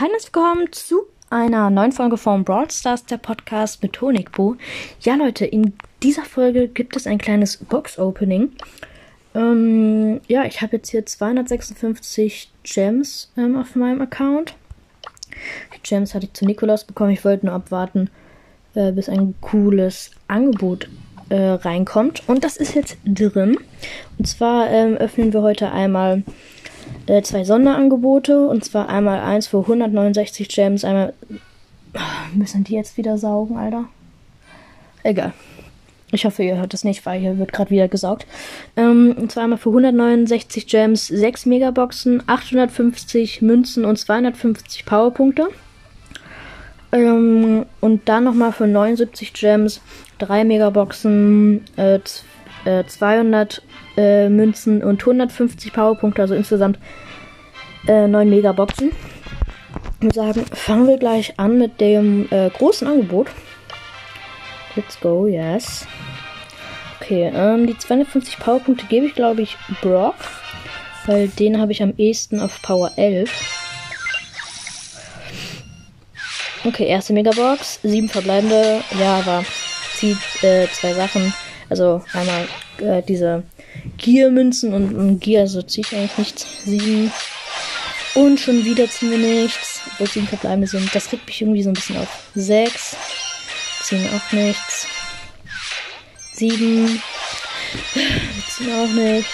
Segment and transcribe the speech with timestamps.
[0.00, 4.56] Und willkommen zu einer neuen Folge von Brawl Stars, der Podcast mit Honigbo.
[4.98, 8.50] Ja, Leute, in dieser Folge gibt es ein kleines Box-Opening.
[9.36, 14.56] Ähm, ja, ich habe jetzt hier 256 Gems ähm, auf meinem Account.
[15.76, 17.12] Die Gems hatte ich zu Nikolaus bekommen.
[17.12, 18.10] Ich wollte nur abwarten,
[18.74, 20.88] äh, bis ein cooles Angebot
[21.28, 22.24] äh, reinkommt.
[22.26, 23.58] Und das ist jetzt drin.
[24.18, 26.24] Und zwar ähm, öffnen wir heute einmal
[27.06, 28.46] äh, zwei Sonderangebote.
[28.46, 31.14] Und zwar einmal eins für 169 Gems, einmal.
[32.34, 33.84] Müssen die jetzt wieder saugen, Alter?
[35.02, 35.32] Egal.
[36.14, 38.26] Ich hoffe, ihr hört das nicht, weil hier wird gerade wieder gesaugt.
[38.76, 45.48] Ähm, und zwar einmal für 169 Gems, 6 Megaboxen, 850 Münzen und 250 Powerpunkte.
[46.92, 49.80] Ähm, und dann nochmal für 79 Gems,
[50.18, 51.98] 3 Megaboxen, äh,
[52.64, 53.62] äh, 200
[53.96, 56.78] äh, Münzen und 150 Powerpunkte, also insgesamt
[57.86, 58.92] äh, 9 Megaboxen.
[59.96, 63.28] Ich würde sagen, fangen wir gleich an mit dem äh, großen Angebot.
[64.76, 65.86] Let's go, yes.
[67.00, 70.14] Okay, ähm, die 250 Powerpunkte gebe ich, glaube ich, Brock.
[71.06, 73.30] Weil den habe ich am ehesten auf Power 11.
[76.64, 77.80] Okay, erste Megabox.
[77.82, 78.80] Sieben verbleibende.
[78.98, 79.44] Ja, aber
[79.96, 81.34] zieht äh, zwei Sachen.
[81.68, 82.48] Also einmal
[82.78, 83.42] äh, diese
[84.04, 86.46] Gear-Münzen und, und Gear, also ziehe ich eigentlich nichts.
[86.66, 87.10] Sieben.
[88.14, 89.80] Und schon wieder ziehen wir nichts.
[89.86, 90.94] Obwohl sieben verbleibende sind.
[90.94, 92.08] Das regt mich irgendwie so ein bisschen auf.
[92.34, 92.96] Sechs.
[93.82, 94.86] Ziehen auch nichts.
[96.34, 97.02] Sieben.
[97.94, 99.30] Wir ziehen auch nichts.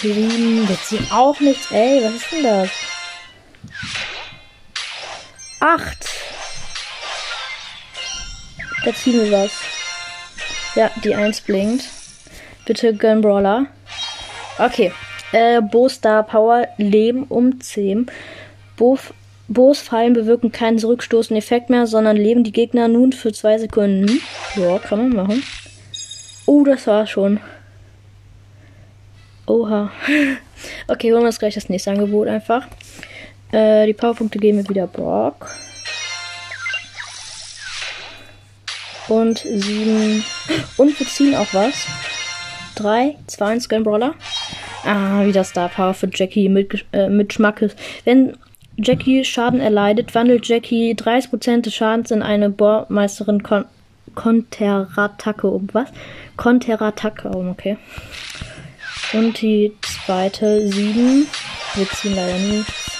[0.00, 0.68] Sieben.
[0.68, 1.72] Wir ziehen auch nichts.
[1.72, 2.70] Ey, was ist denn das?
[5.58, 6.08] Acht.
[8.84, 9.50] Da ziehen wir was.
[10.76, 11.84] Ja, die 1 blinkt.
[12.64, 13.66] Bitte Gun Brawler.
[14.58, 14.92] Okay.
[15.32, 18.06] Äh, Bo Star Power, Leben um 10.
[18.76, 18.98] Bo
[19.48, 24.20] Bo's Fallen bewirken keinen zurückstoßenden Effekt mehr, sondern leben die Gegner nun für 2 Sekunden.
[24.56, 25.42] Ja, kann man machen.
[26.46, 27.40] Oh, das war schon.
[29.46, 29.90] Oha.
[30.86, 32.68] Okay, holen wir uns gleich das nächste Angebot einfach.
[33.50, 35.50] Äh, die Powerpunkte geben wir wieder Brock.
[39.08, 40.24] Und sieben.
[40.76, 41.88] Und wir ziehen auch was.
[42.74, 44.14] Drei, zwei, 1 Gun Brawler.
[44.84, 47.76] Ah, wieder Star Power für Jackie mit, äh, mit Schmackes.
[48.04, 48.36] Wenn
[48.76, 53.64] Jackie Schaden erleidet, wandelt Jackie 30% des Schadens in eine Bohrmeisterin Kon
[54.14, 55.68] Konterattacke um.
[55.72, 55.88] Was?
[56.36, 57.78] Konterattacke um, okay.
[59.14, 61.26] Und die zweite 7.
[61.74, 62.90] Wir ziehen leider nichts.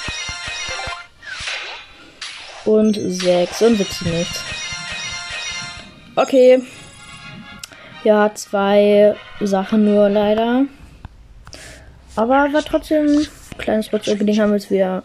[2.65, 3.63] Und 6.
[3.63, 4.41] Und wir ziehen nichts.
[6.17, 6.63] Okay.
[8.05, 10.67] Ja, zwei Sachen nur leider.
[12.17, 14.41] Aber war trotzdem ein kleines Box-Opening.
[14.41, 15.03] Haben wir jetzt wieder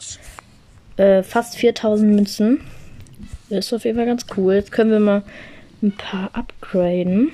[0.97, 2.61] äh, fast 4000 Münzen.
[3.49, 4.55] Ist auf jeden Fall ganz cool.
[4.55, 5.21] Jetzt können wir mal
[5.83, 7.31] ein paar upgraden.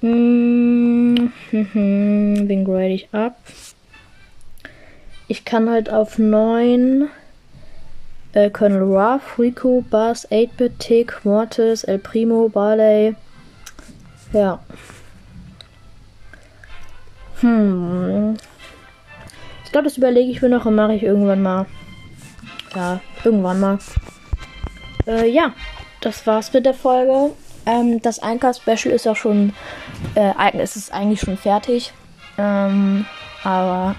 [0.00, 3.36] Hm, wen grade ich ab?
[5.28, 7.08] Ich kann halt auf 9
[8.32, 13.14] äh, Colonel Ruff, Rico, Buzz, 8-Bit, Tick, Mortis, El Primo, Barley.
[14.32, 14.60] Ja.
[17.40, 18.36] Hm.
[19.64, 21.66] Ich glaube, das überlege ich mir noch und mache ich irgendwann mal.
[22.74, 23.78] Ja, irgendwann mal.
[25.06, 25.52] Äh, ja,
[26.00, 27.32] das war's mit der Folge.
[27.66, 29.52] Ähm, das Einkaufs-Special ist auch schon,
[30.14, 31.92] äh, es ist eigentlich schon fertig.
[32.38, 33.06] Ähm,
[33.42, 33.96] aber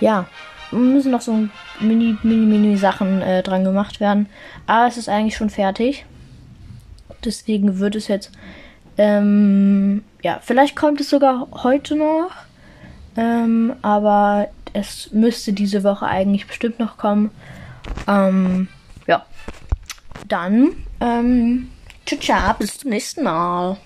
[0.00, 0.26] ja,
[0.72, 1.48] müssen noch so
[1.80, 4.28] mini, mini, mini Sachen äh, dran gemacht werden.
[4.66, 6.04] Aber es ist eigentlich schon fertig.
[7.24, 8.30] Deswegen wird es jetzt,
[8.98, 12.30] ähm, ja, vielleicht kommt es sogar heute noch.
[13.16, 17.30] Ähm, aber es müsste diese Woche eigentlich bestimmt noch kommen.
[18.06, 18.68] Ähm,
[19.06, 19.24] ja.
[20.28, 21.70] Dann, ähm,
[22.04, 23.76] ciao, bis zum nächsten Mal.